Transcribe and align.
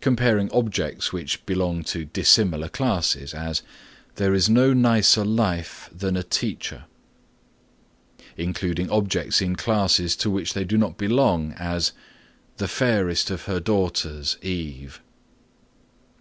Comparing 0.00 0.50
objects 0.50 1.12
which 1.12 1.46
belong 1.46 1.84
to 1.84 2.04
dissimilar 2.04 2.68
classes; 2.68 3.32
as 3.32 3.62
"There 4.16 4.34
is 4.34 4.48
no 4.50 4.72
nicer 4.72 5.24
life 5.24 5.88
than 5.96 6.16
a 6.16 6.24
teacher." 6.24 6.86
(3) 8.34 8.44
Including 8.46 8.90
objects 8.90 9.40
in 9.40 9.54
class 9.54 10.16
to 10.16 10.28
which 10.28 10.54
they 10.54 10.64
do 10.64 10.76
not 10.76 10.98
belong; 10.98 11.52
as, 11.52 11.92
"The 12.56 12.66
fairest 12.66 13.30
of 13.30 13.44
her 13.44 13.60
daughters, 13.60 14.36
Eve." 14.42 15.00